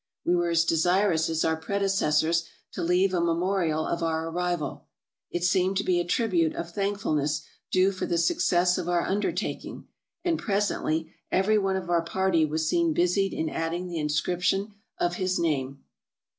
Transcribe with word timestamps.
We 0.25 0.33
were 0.35 0.49
as 0.49 0.65
desirous 0.65 1.29
as 1.29 1.45
our 1.45 1.55
predecessors 1.55 2.45
to 2.71 2.81
leave 2.81 3.13
a 3.13 3.21
memorial 3.21 3.85
of 3.85 4.01
our 4.01 4.29
arrival; 4.29 4.87
it 5.29 5.43
seemed 5.43 5.77
to 5.77 5.83
be 5.83 5.99
a 5.99 6.03
tribute 6.03 6.55
of 6.55 6.71
thankfulness 6.71 7.43
due 7.71 7.91
for 7.91 8.07
the 8.07 8.17
success 8.17 8.79
of 8.79 8.89
our 8.89 9.03
undertaking; 9.03 9.85
and 10.25 10.39
presently 10.39 11.13
every 11.31 11.59
one 11.59 11.75
of 11.75 11.91
our 11.91 12.01
party 12.03 12.45
was 12.45 12.67
seen 12.67 12.93
busied 12.93 13.31
in 13.31 13.47
adding 13.47 13.89
the 13.89 13.99
inscription 13.99 14.73
of 14.97 15.17
his 15.17 15.37
name. 15.37 15.83